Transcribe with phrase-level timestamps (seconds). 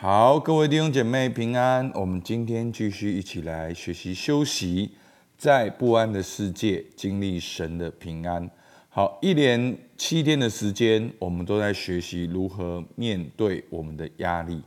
[0.00, 1.90] 好，各位弟兄姐妹平安。
[1.92, 4.92] 我们今天继续一起来学习休息，
[5.36, 8.48] 在不安的世界经历神的平安。
[8.88, 14.62] 好，一连七天的时间，我们都在学习如何面对我们的压力。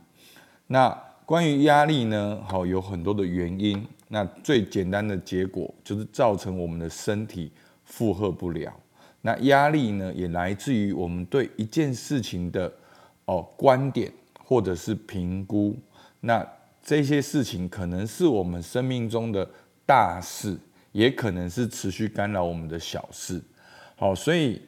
[0.66, 0.90] 那
[1.24, 2.38] 关于压力呢？
[2.46, 3.82] 好，有很多的原因。
[4.08, 7.50] 那最简单的结果就是造成我们的身体
[7.86, 8.70] 负荷不了。
[9.22, 12.70] 那压力呢，也来自于我们对一件事情的
[13.24, 14.12] 哦观点。
[14.52, 15.74] 或者是评估，
[16.20, 16.46] 那
[16.82, 19.48] 这些事情可能是我们生命中的
[19.86, 20.58] 大事，
[20.92, 23.42] 也可能是持续干扰我们的小事。
[23.96, 24.60] 好，所以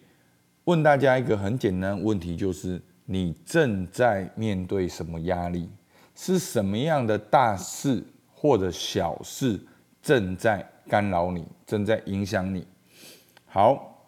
[0.64, 5.68] 问大家一个很简单的问题，就是你正在面对什么压力？
[6.14, 9.60] 是什么样的大事或者小事
[10.00, 12.66] 正在干扰你，正在影响你？
[13.44, 14.02] 好，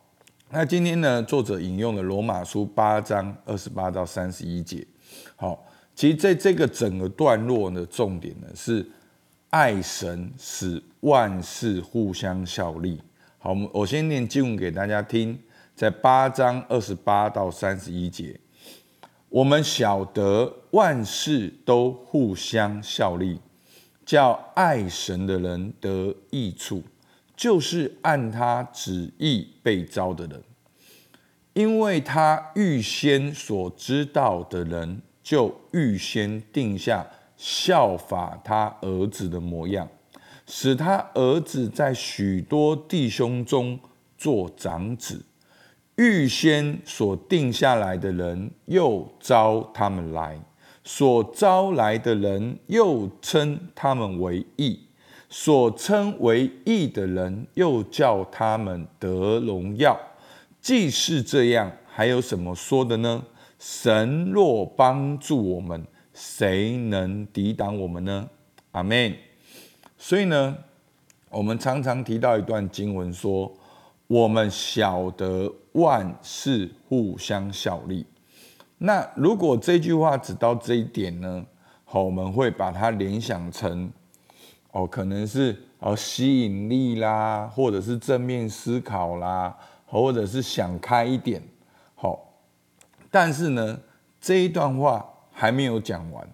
[0.48, 4.87] 那今天呢，作者引用了罗马书八章二十八到三十一节。
[5.37, 5.66] 好。
[5.96, 8.86] 其实在这个整个段落的重点呢，是
[9.48, 13.00] 爱神使万事互相效力。
[13.38, 15.38] 好，我我先念经文给大家听，
[15.75, 18.38] 在八章二十八到三十一节，
[19.30, 23.41] 我们晓得万事都互相效力，
[24.05, 26.83] 叫爱神的人得益处，
[27.34, 30.42] 就是按他旨意被招的人，
[31.55, 35.00] 因为他预先所知道的人。
[35.27, 37.05] 就预先定下
[37.36, 39.88] 效法他儿子的模样，
[40.46, 43.77] 使他儿子在许多弟兄中
[44.16, 45.20] 做长子。
[45.97, 50.36] 预先所定下来的人，又招他们来；
[50.84, 54.78] 所招来的人，又称他们为义；
[55.28, 59.98] 所称为义的人，又叫他们得荣耀。
[60.60, 63.24] 既是这样，还有什么说的呢？
[63.59, 68.29] 神若帮助我们，谁能抵挡我们呢？
[68.73, 69.15] 阿门。
[69.97, 70.57] 所以呢，
[71.31, 73.51] 我们常常提到一段经文，说
[74.07, 78.05] 我们晓得万事互相效力。
[78.78, 81.47] 那如果这句话只到这一点呢？
[81.84, 83.91] 好，我们会把它联想成
[84.72, 89.56] 哦，可能是哦吸引力啦，或者是正面思考啦，
[89.87, 91.43] 或者是想开一点。
[91.95, 92.25] 好。
[93.11, 93.78] 但是呢，
[94.21, 96.28] 这一段话还没有讲完。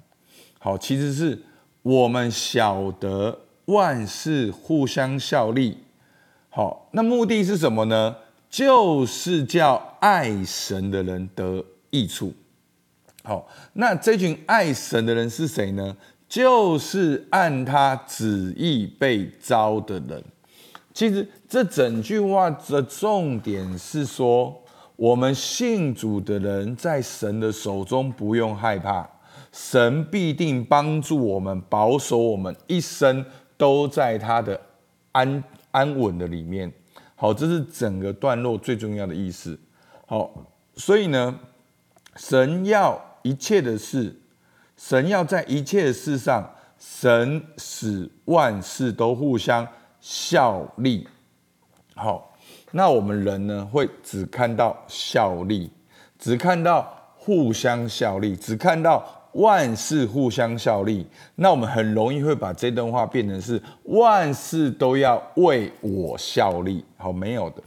[0.58, 1.42] 好，其实是
[1.82, 5.78] 我们晓得万事互相效力。
[6.48, 8.16] 好，那目的是什么呢？
[8.48, 12.32] 就是叫爱神的人得益处。
[13.24, 15.96] 好，那这群爱神的人是谁呢？
[16.28, 20.24] 就是按他旨意被招的人。
[20.94, 24.61] 其实这整句话的重点是说。
[24.96, 29.08] 我们信主的人在神的手中不用害怕，
[29.50, 33.24] 神必定帮助我们，保守我们一生
[33.56, 34.60] 都在他的
[35.12, 36.72] 安安稳的里面。
[37.16, 39.58] 好，这是整个段落最重要的意思。
[40.06, 40.30] 好，
[40.76, 41.40] 所以呢，
[42.16, 44.14] 神要一切的事，
[44.76, 46.48] 神要在一切的事上，
[46.78, 49.66] 神使万事都互相
[50.00, 51.08] 效力。
[51.94, 52.31] 好。
[52.72, 55.70] 那我们人呢，会只看到效力，
[56.18, 61.06] 只看到互相效力，只看到万事互相效力。
[61.36, 66.84] 那我们很容易会把这段话变成是万事都要为我效力。
[66.96, 67.62] 好，没有的。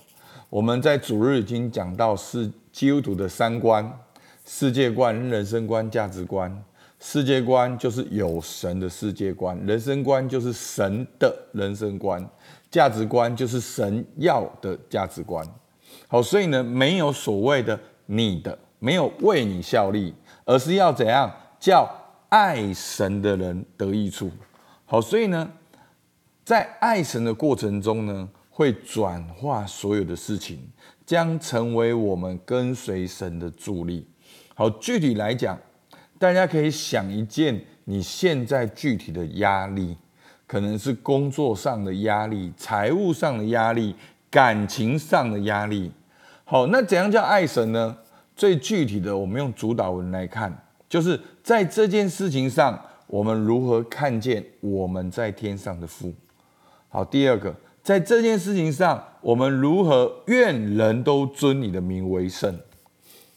[0.50, 3.92] 我们在主日已经讲到是基督徒的三观：
[4.46, 6.64] 世界观、人生观、价值观。
[7.00, 12.28] 世界观就是有神的世界观，人生观就是神的人生观。
[12.76, 15.48] 价值观就是神要的价值观，
[16.10, 20.14] 好，所以呢，没有所谓的你的，没有为你效力，
[20.44, 21.90] 而是要怎样叫
[22.28, 24.30] 爱神的人得益处。
[24.86, 25.50] 好，所以呢，
[26.44, 30.60] 在爱神的过程中呢，会转化所有的事情，
[31.06, 34.06] 将成为我们跟随神的助力。
[34.54, 35.58] 好，具体来讲，
[36.20, 39.96] 大家可以想一件你现在具体的压力。
[40.48, 43.96] 可能是工作上的压力、财务上的压力、
[44.30, 45.92] 感情上的压力。
[46.44, 47.98] 好，那怎样叫爱神呢？
[48.36, 50.54] 最具体的，我们用主导文来看，
[50.90, 56.14] 就是在这件事情上，我们如何看见我们在天上的父。
[56.90, 62.54] 好，第二个，在这件事情上，我们如何愿人都尊你的名为圣。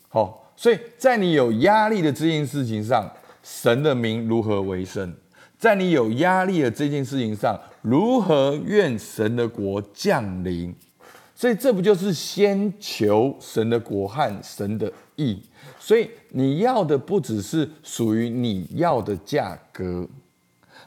[0.08, 3.08] 好，所以在你有压力的这件事情上，
[3.42, 5.14] 神的名如何为圣？
[5.58, 10.74] 在你有压力的这件事情上，如何愿神的国降临？
[11.34, 15.42] 所以这不就是先求神的国和神的义，
[15.78, 20.08] 所以你要的不只是属于你要的价格，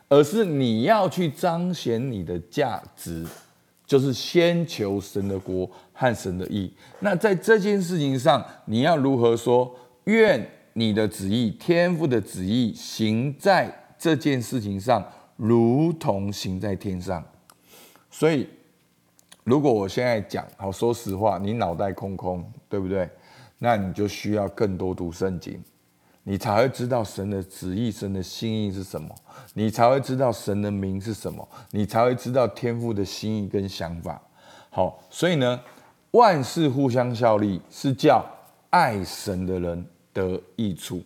[0.09, 3.25] 而是你要去彰显你的价值，
[3.85, 6.71] 就是先求神的国和神的义。
[6.99, 9.75] 那在这件事情上，你要如何说？
[10.05, 15.05] 愿你的旨意，天父的旨意，行在这件事情上，
[15.35, 17.23] 如同行在天上。
[18.09, 18.49] 所以，
[19.43, 23.07] 如果我现在讲，好，说实话，你脑袋空空，对不对？
[23.59, 25.63] 那你就需要更多读圣经，
[26.23, 29.13] 你才会知道神的旨意、神的心意是什么，
[29.53, 34.19] 你才会知道神的名是什么，你才会知道天父的心意跟想法。
[34.71, 35.61] 好，所以呢，
[36.09, 38.25] 万事互相效力，是叫
[38.71, 41.03] 爱神的人得益处。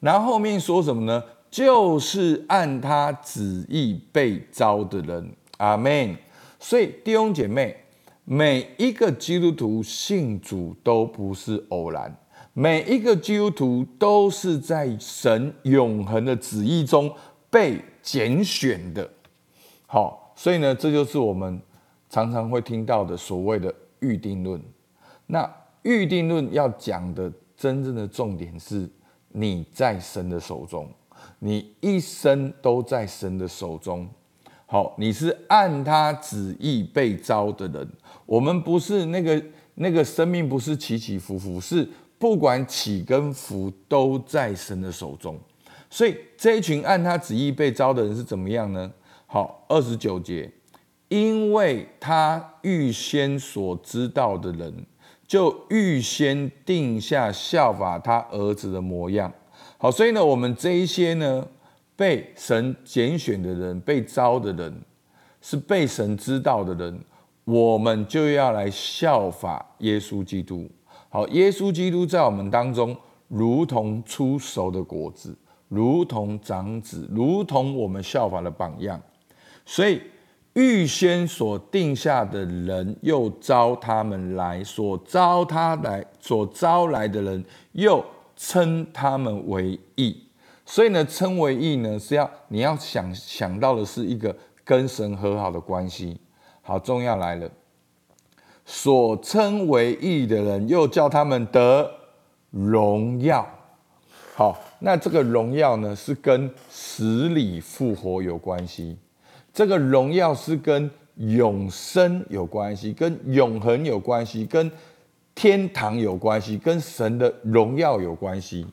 [0.00, 1.22] 然后后面说什么呢？
[1.52, 5.32] 就是按他旨意被招的人。
[5.58, 6.16] 阿门。
[6.58, 7.76] 所以弟兄姐妹。
[8.24, 12.16] 每一个基督徒信主都不是偶然，
[12.52, 17.12] 每一个基督徒都是在神永恒的旨意中
[17.50, 19.10] 被拣选的。
[19.86, 21.60] 好，所以呢，这就是我们
[22.08, 24.62] 常常会听到的所谓的预定论。
[25.26, 25.52] 那
[25.82, 28.88] 预定论要讲的真正的重点是，
[29.30, 30.88] 你在神的手中，
[31.38, 34.08] 你一生都在神的手中。
[34.66, 37.86] 好，你是按他旨意被招的人。
[38.24, 39.42] 我们不是那个
[39.74, 41.86] 那个生命，不是起起伏伏，是
[42.18, 45.38] 不管起跟伏都在神的手中。
[45.90, 48.90] 所以这一群按他旨意被招的人是怎么样呢？
[49.26, 50.50] 好，二十九节，
[51.08, 54.86] 因为他预先所知道的人，
[55.26, 59.30] 就预先定下效法他儿子的模样。
[59.82, 61.44] 好，所以呢，我们这一些呢。
[61.94, 64.74] 被神拣选的人，被招的人，
[65.40, 66.98] 是被神知道的人，
[67.44, 70.68] 我们就要来效法耶稣基督。
[71.10, 72.96] 好，耶稣基督在我们当中，
[73.28, 75.36] 如同出熟的果子，
[75.68, 79.00] 如同长子，如同我们效法的榜样。
[79.64, 80.00] 所以
[80.54, 88.04] 预先所定下的人，又招他们来；所招他来，所招来的人，又
[88.44, 90.20] 称他们为义。
[90.66, 94.34] 所以呢，称为义呢，是要你要想想到的是一个
[94.64, 96.18] 跟神和好的关系。
[96.60, 97.48] 好，重要来了，
[98.64, 101.88] 所称为义的人，又叫他们得
[102.50, 103.46] 荣耀。
[104.34, 108.96] 好，那这个荣耀呢，是跟死里复活有关系。
[109.52, 114.70] 这个荣耀是跟永生有关系，跟永恒有关系，跟
[115.34, 118.66] 天堂有关系，跟神的荣耀有关系。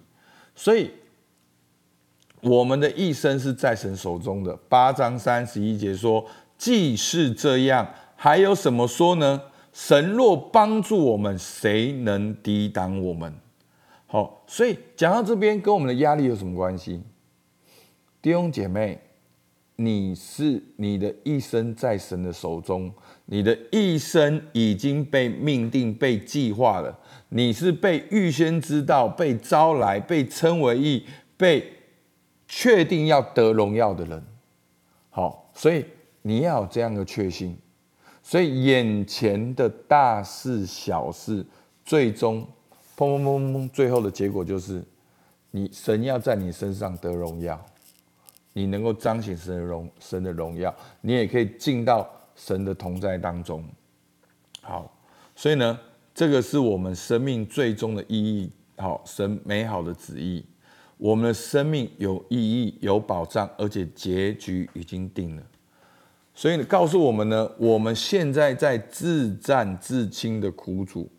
[0.56, 0.91] 所以。
[2.41, 4.57] 我们的一生是在神手中的。
[4.69, 6.25] 八章三十一节说
[6.57, 7.85] ：“既是这样，
[8.15, 9.41] 还有什么说呢？
[9.73, 13.33] 神若帮助我们，谁能抵挡我们？”
[14.07, 17.03] 好，所以讲到这边，跟我们的压力有什么关系？
[18.21, 19.01] 弟兄姐妹，
[19.79, 22.93] 你是你的一生在神的手中，
[23.25, 26.99] 你的一生已经被命定、被计划了。
[27.29, 31.05] 你是被预先知道、被招来、被称为义、
[31.35, 31.73] 被。
[32.51, 34.23] 确定要得荣耀的人，
[35.11, 35.85] 好，所以
[36.23, 37.55] 你要有这样的确信。
[38.23, 41.45] 所以眼前的大事小事，
[41.85, 42.43] 最终
[42.97, 44.83] 砰砰砰砰，最后的结果就是，
[45.51, 47.63] 你神要在你身上得荣耀，
[48.53, 53.63] 你能够彰显神的荣神的荣耀，你也可以进到神的同在当中。
[54.61, 54.91] 好，
[55.35, 55.79] 所以呢，
[56.13, 58.51] 这个是我们生命最终的意义。
[58.77, 60.45] 好，神美好的旨意。
[60.97, 65.44] 我们的生命有意义、有保障，而且结局已经定了。
[66.33, 71.09] 所以告诉我们呢，我们现在在自战自清的苦楚，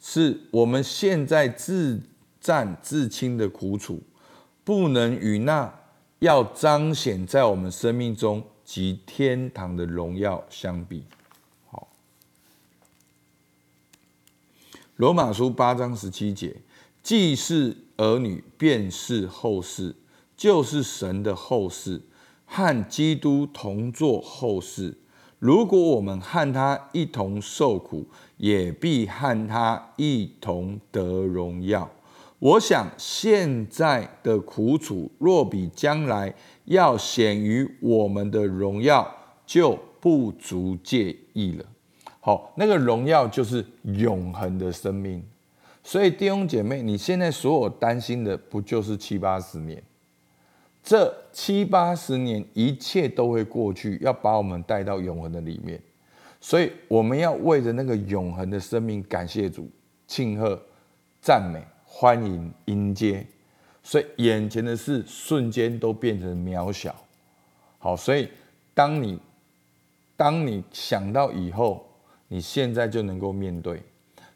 [0.00, 2.00] 是我们现在自
[2.40, 4.02] 战自清的苦楚，
[4.64, 5.72] 不能与那
[6.20, 11.04] 要彰显在我们生命中及天堂的荣耀相比。
[11.70, 11.86] 好，
[14.96, 16.56] 罗马书八章十七节。
[17.02, 19.94] 既是儿女，便是后世，
[20.34, 22.00] 就是神的后世，
[22.46, 24.96] 和基督同作后世。
[25.38, 28.06] 如果我们和他一同受苦，
[28.38, 31.90] 也必和他一同得荣耀。
[32.44, 36.34] 我想现在的苦楚，若比将来
[36.66, 39.10] 要显于我们的荣耀，
[39.46, 41.64] 就不足介意了。
[42.20, 45.24] 好，那个荣耀就是永恒的生命。
[45.82, 49.82] 所以弟兄姐妹，你现在所有担心的，不就是七八十年？
[50.82, 55.80] 这七八十年，一切都会过去，要把我们带到永恒的里面。
[56.42, 59.66] 所以我们要为着那个永恒的生命感谢主，
[60.06, 60.60] 庆贺
[61.22, 61.64] 赞美、
[61.96, 63.24] 欢迎、迎接，
[63.84, 66.92] 所以眼前的事瞬间都变成渺小。
[67.78, 68.28] 好，所以
[68.74, 69.16] 当你
[70.16, 71.86] 当你想到以后，
[72.26, 73.80] 你现在就能够面对。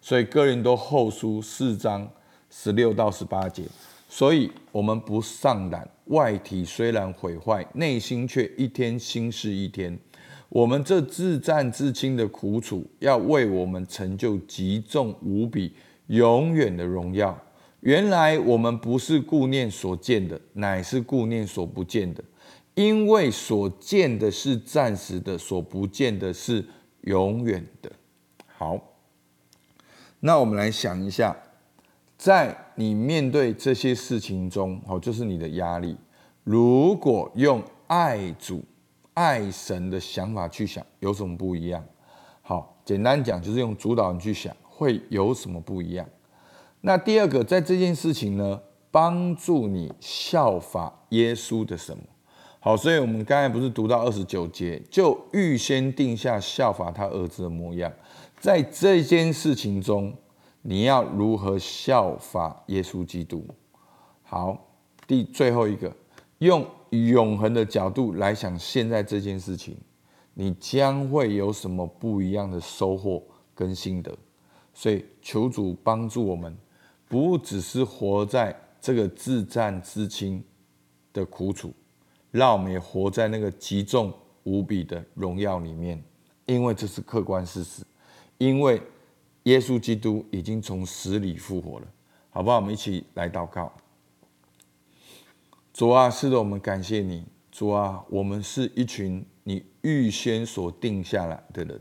[0.00, 2.08] 所以个人都后书四章
[2.48, 3.64] 十六到十八节，
[4.08, 9.98] 所以我们不上胆，外体虽然毁坏，内心却一天新似一天。
[10.48, 15.74] 我们这自战自清的苦楚，要为我们成就极重无比、
[16.06, 17.36] 永远的荣耀。
[17.80, 22.22] 原来我们不是顾念所见的，乃是顾念所不见的，
[22.74, 26.64] 因为所见的是暂时的，所不见的是
[27.02, 27.90] 永远的。
[28.46, 28.78] 好，
[30.20, 31.36] 那我们来想一下，
[32.16, 35.96] 在你面对这些事情中，好，就是你的压力。
[36.44, 38.62] 如果用爱主。
[39.14, 41.84] 爱神的想法去想有什么不一样？
[42.40, 46.08] 好，简单讲就是用主导人去想会有什么不一样。
[46.80, 52.02] 那第二个，在这件事情呢，帮助你效法耶稣的什么？
[52.60, 57.92] 好，所以我们刚才不是读到二十九节，就预先定下效法他儿子的模样。
[58.38, 60.14] 在这件事情中，
[60.62, 63.46] 你要如何效法耶稣基督？
[64.22, 64.66] 好，
[65.06, 65.92] 第最后一个
[66.38, 66.66] 用。
[66.90, 69.76] 永恒的角度来想，现在这件事情，
[70.32, 73.22] 你将会有什么不一样的收获
[73.54, 74.10] 跟心得？
[74.72, 76.56] 所以求主帮助我们，
[77.08, 80.44] 不只是活在这个自战自清
[81.12, 81.72] 的苦楚，
[82.30, 84.12] 让我们也活在那个极重
[84.44, 86.02] 无比的荣耀里面，
[86.46, 87.82] 因为这是客观事实，
[88.36, 88.80] 因为
[89.44, 91.86] 耶稣基督已经从死里复活了，
[92.30, 92.56] 好不好？
[92.56, 93.72] 我们一起来祷告。
[95.72, 97.24] 主啊，是的，我们感谢你。
[97.50, 101.80] 主啊，我们是一群你预先所定下来的人。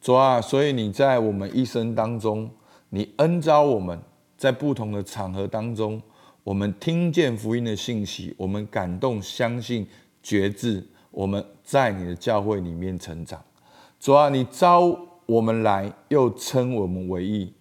[0.00, 2.50] 主啊，所以你在我们一生当中，
[2.90, 4.00] 你恩召我们，
[4.42, 6.02] 在不同的场合当中，
[6.42, 9.86] 我们听见福音的信息，我们感动、相信、
[10.20, 13.40] 觉志，我们在你的教会里面成长。
[14.00, 17.52] 主啊，你召我们来，又称我们为义。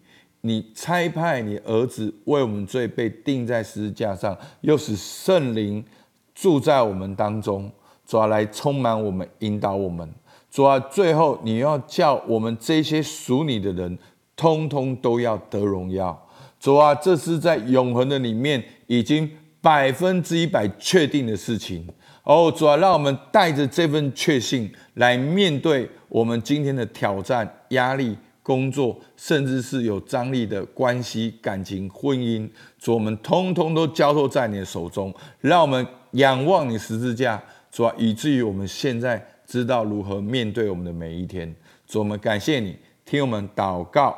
[0.42, 5.86] 你差派你儿子为我们罪被钉在十字架上，又使圣灵
[6.34, 7.72] 住在我们当中，
[8.08, 10.12] 主啊，来充满我们，引导我们。
[10.50, 14.00] 主啊，最后你要叫我们这些属你的人，
[14.36, 16.28] 通通都要得荣耀。
[16.62, 21.86] 主啊，这是在永恒的里面已经百分之一百确定的事情。
[22.24, 28.16] 哦，主啊，让我们带着这份确信来面对我们今天的挑战、压力。
[28.44, 32.50] 工作，甚至是有张力的关系、感情、婚姻，
[32.80, 37.42] 主，我们通通都交托在你的手中，让我们仰望你十字架，
[37.72, 41.56] 主啊，以至于我们现在知道如何面对我们的每一天。
[41.86, 42.76] 主，我们感谢你，
[43.06, 44.18] 听我们祷告，